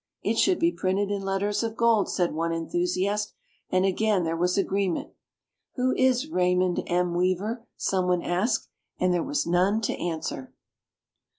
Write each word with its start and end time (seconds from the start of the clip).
"It 0.23 0.39
should 0.39 0.57
be 0.57 0.71
printed 0.71 1.11
in 1.11 1.21
letters 1.21 1.61
of 1.61 1.77
gold," 1.77 2.09
said 2.09 2.33
one 2.33 2.51
enthusiast, 2.51 3.33
and 3.69 3.85
again 3.85 4.23
there 4.23 4.35
was 4.35 4.57
agreement. 4.57 5.11
"Who 5.75 5.93
Is 5.95 6.27
Raymond 6.27 6.81
M. 6.87 7.13
Weaver?" 7.13 7.67
someone 7.77 8.23
asked, 8.23 8.67
and 8.99 9.13
there 9.13 9.21
was 9.21 9.45
none 9.45 9.79
to 9.81 9.93
answer. 10.01 10.55